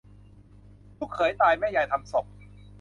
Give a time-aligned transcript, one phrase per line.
[0.97, 2.25] ลูกเขยตายแม่ยายทำศพ